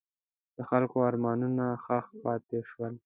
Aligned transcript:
د 0.57 0.59
خلکو 0.69 0.97
ارمانونه 1.09 1.65
ښخ 1.83 2.05
پاتې 2.23 2.59
شول. 2.69 2.93